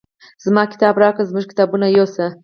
[0.43, 2.25] زما کتاب راکړه زموږ کتابونه یوسه.